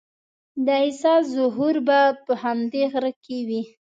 [0.65, 3.61] د عیسی ظهور به په همدې غره کې وي.